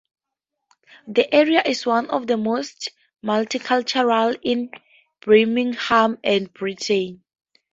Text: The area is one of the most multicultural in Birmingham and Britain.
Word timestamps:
The 1.07 1.31
area 1.31 1.61
is 1.63 1.85
one 1.85 2.09
of 2.09 2.25
the 2.25 2.35
most 2.37 2.89
multicultural 3.23 4.35
in 4.41 4.71
Birmingham 5.23 6.17
and 6.23 6.51
Britain. 6.51 7.23